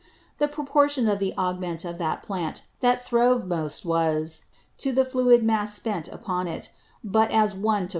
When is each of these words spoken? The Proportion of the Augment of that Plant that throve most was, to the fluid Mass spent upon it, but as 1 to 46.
The 0.39 0.47
Proportion 0.47 1.07
of 1.07 1.19
the 1.19 1.31
Augment 1.37 1.85
of 1.85 1.99
that 1.99 2.23
Plant 2.23 2.63
that 2.79 3.05
throve 3.05 3.45
most 3.45 3.85
was, 3.85 4.45
to 4.79 4.91
the 4.91 5.05
fluid 5.05 5.43
Mass 5.43 5.75
spent 5.75 6.07
upon 6.07 6.47
it, 6.47 6.71
but 7.03 7.29
as 7.29 7.53
1 7.53 7.53
to 7.53 7.79
46. 7.83 7.89